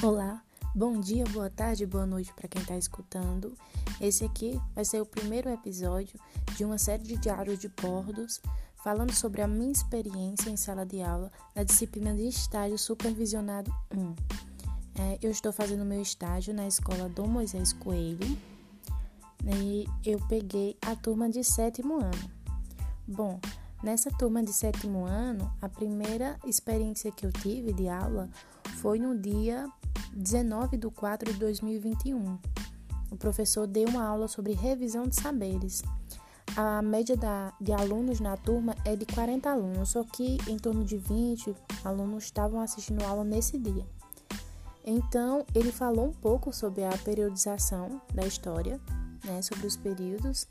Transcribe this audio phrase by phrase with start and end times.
[0.00, 0.40] Olá,
[0.72, 3.52] bom dia, boa tarde, boa noite para quem está escutando.
[4.00, 6.20] Esse aqui vai ser o primeiro episódio
[6.56, 8.40] de uma série de diários de bordos
[8.76, 14.14] falando sobre a minha experiência em sala de aula na disciplina de estágio supervisionado 1.
[15.02, 18.38] É, eu estou fazendo meu estágio na escola Dom Moisés Coelho
[19.44, 22.30] e eu peguei a turma de sétimo ano.
[23.04, 23.40] Bom,
[23.82, 28.28] nessa turma de sétimo ano, a primeira experiência que eu tive de aula
[28.76, 29.68] foi no dia
[30.12, 32.38] 19 de 4 de 2021.
[33.10, 35.82] O professor deu uma aula sobre revisão de saberes.
[36.56, 40.84] A média da, de alunos na turma é de 40 alunos, só que em torno
[40.84, 41.54] de 20
[41.84, 43.86] alunos estavam assistindo aula nesse dia.
[44.84, 48.80] Então, ele falou um pouco sobre a periodização da história,
[49.24, 50.48] né, sobre os períodos,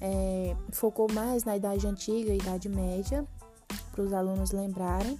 [0.00, 3.24] é, focou mais na Idade Antiga e Idade Média,
[3.92, 5.18] para os alunos lembrarem,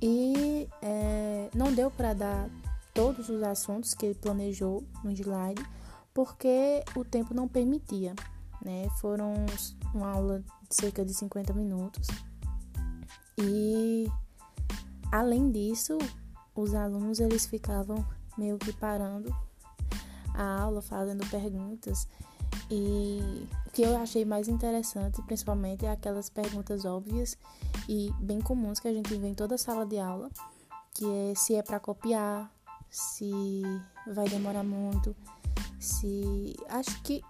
[0.00, 2.48] e é, não deu para dar
[2.94, 5.64] todos os assuntos que ele planejou no slide,
[6.14, 8.14] porque o tempo não permitia.
[8.64, 8.88] Né?
[9.00, 9.34] Foram
[9.94, 12.08] uma aula de cerca de 50 minutos.
[13.38, 14.10] E
[15.12, 15.96] além disso,
[16.54, 18.04] os alunos eles ficavam
[18.36, 19.34] meio que parando
[20.34, 22.08] a aula, fazendo perguntas.
[22.70, 27.36] E o que eu achei mais interessante, principalmente, é aquelas perguntas óbvias
[27.88, 30.30] e bem comuns que a gente vê em toda sala de aula,
[30.94, 32.52] que é se é para copiar,
[32.90, 33.62] se
[34.06, 35.16] vai demorar muito,
[35.80, 37.22] se acho que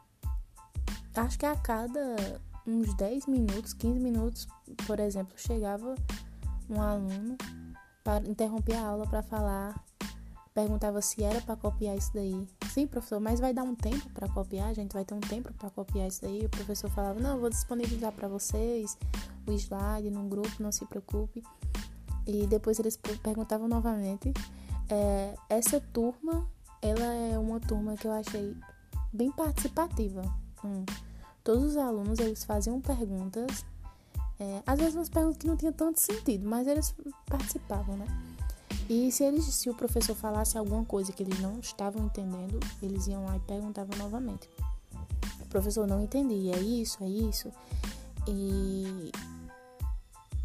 [1.15, 4.49] acho que a cada uns 10 minutos, 15 minutos,
[4.87, 5.95] por exemplo, chegava
[6.69, 7.37] um aluno
[8.05, 9.85] para interromper a aula para falar,
[10.59, 12.49] perguntava se era para copiar isso daí.
[12.73, 15.53] Sim, professor, mas vai dar um tempo para copiar, a gente vai ter um tempo
[15.53, 16.45] para copiar isso daí.
[16.45, 18.99] O professor falava: "Não, vou disponibilizar para vocês
[19.47, 21.45] o slide num grupo, não se preocupe".
[22.27, 24.33] E depois eles perguntavam novamente
[24.91, 26.45] é, essa turma,
[26.83, 28.57] ela é uma turma que eu achei
[29.13, 30.23] bem participativa.
[30.65, 30.85] Hum.
[31.45, 33.65] Todos os alunos, eles faziam perguntas,
[34.41, 36.93] é, às vezes umas perguntas que não tinham tanto sentido, mas eles
[37.27, 38.07] participavam, né?
[38.89, 43.07] E se eles, se o professor falasse alguma coisa que eles não estavam entendendo, eles
[43.07, 44.49] iam lá e perguntavam novamente.
[45.41, 47.53] O professor não entendia, é isso, é isso.
[48.27, 49.13] E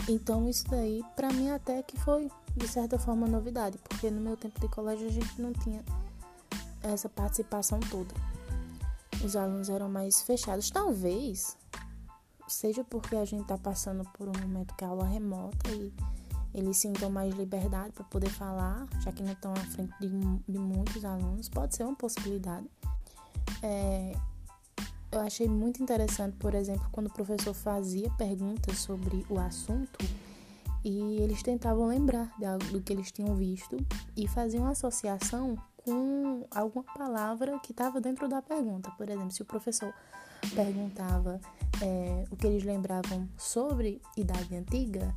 [0.09, 4.35] então isso daí para mim até que foi de certa forma novidade, porque no meu
[4.35, 5.83] tempo de colégio a gente não tinha
[6.81, 8.13] essa participação toda.
[9.23, 10.69] Os alunos eram mais fechados.
[10.69, 11.57] Talvez
[12.47, 15.93] seja porque a gente está passando por um momento que a aula é remota e
[16.53, 20.09] eles sintam mais liberdade para poder falar, já que não estão à frente de,
[20.47, 21.49] de muitos alunos.
[21.49, 22.67] Pode ser uma possibilidade.
[23.61, 24.15] É,
[25.11, 29.97] eu achei muito interessante, por exemplo, quando o professor fazia perguntas sobre o assunto
[30.83, 32.31] e eles tentavam lembrar
[32.71, 33.77] do que eles tinham visto
[34.17, 38.91] e faziam associação com alguma palavra que estava dentro da pergunta.
[38.91, 39.93] Por exemplo, se o professor
[40.55, 41.39] perguntava
[41.81, 45.15] é, o que eles lembravam sobre idade antiga,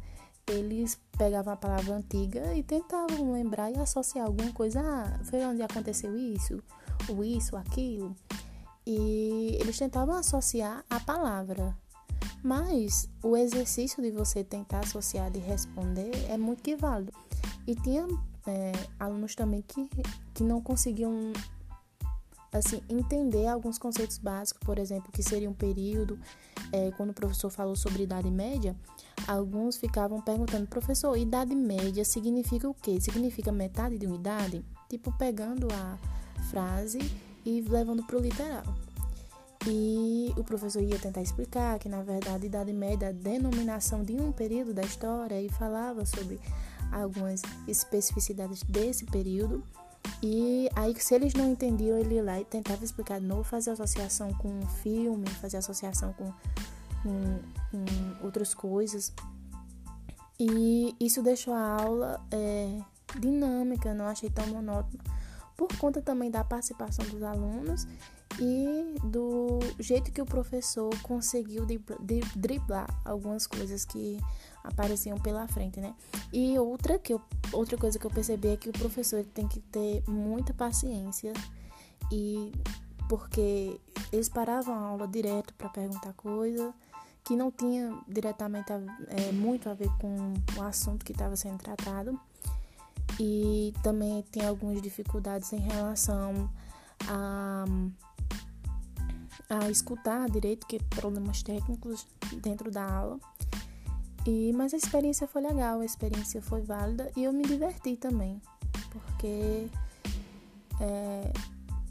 [0.49, 4.81] eles pegavam a palavra antiga e tentavam lembrar e associar alguma coisa.
[4.81, 6.63] Ah, foi onde aconteceu isso,
[7.09, 8.15] ou isso, aquilo.
[8.87, 11.77] E eles tentavam associar a palavra
[12.47, 17.13] mas o exercício de você tentar associar e responder é muito que válido.
[17.67, 18.07] E tinha
[18.47, 19.89] é, alunos também que,
[20.33, 21.33] que não conseguiam
[22.53, 26.19] assim entender alguns conceitos básicos, por exemplo, que seria um período.
[26.73, 28.77] É, quando o professor falou sobre idade média,
[29.27, 33.01] alguns ficavam perguntando, professor, idade média significa o quê?
[33.01, 34.65] Significa metade de uma idade?
[34.89, 35.99] Tipo, pegando a
[36.51, 36.99] frase
[37.45, 38.65] e levando para o literal.
[39.69, 44.13] E o professor ia tentar explicar que, na verdade, Idade Média é a denominação de
[44.15, 46.39] um período da história e falava sobre
[46.93, 49.65] algumas especificidades desse período.
[50.23, 53.71] E aí, se eles não entendiam, ele ia lá e tentava explicar de novo, fazer
[53.71, 56.33] associação com um filme, fazer associação com,
[57.03, 59.13] com outras coisas.
[60.39, 62.79] E isso deixou a aula é,
[63.19, 65.03] dinâmica, não achei tão monótona,
[65.57, 67.87] por conta também da participação dos alunos
[68.39, 71.65] e do jeito que o professor conseguiu
[72.35, 74.19] driblar algumas coisas que
[74.63, 75.95] apareciam pela frente, né?
[76.33, 77.21] E outra que eu,
[77.53, 81.33] outra coisa que eu percebi é que o professor tem que ter muita paciência
[82.13, 82.53] e
[83.09, 83.81] porque
[84.13, 86.73] eles paravam a aula direto para perguntar coisa
[87.25, 92.19] que não tinha diretamente é, muito a ver com o assunto que estava sendo tratado
[93.19, 96.51] e também tem algumas dificuldades em relação
[97.09, 97.65] a
[99.49, 102.07] a escutar direito, que problemas técnicos
[102.43, 103.19] dentro da aula.
[104.27, 108.43] E, mas a experiência foi legal, a experiência foi válida e eu me diverti também,
[108.91, 109.69] porque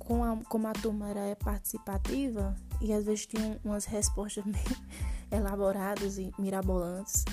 [0.06, 4.63] como a turma era participativa e às vezes tinha umas respostas bem
[5.31, 7.25] elaboradas e mirabolantes,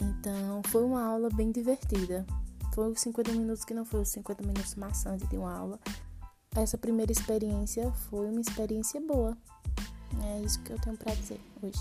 [0.00, 2.26] então foi uma aula bem divertida.
[2.74, 5.78] Foi os 50 minutos que não foi os 50 minutos maçantes de uma aula.
[6.54, 9.36] Essa primeira experiência foi uma experiência boa.
[10.24, 11.80] É isso que eu tenho para dizer hoje.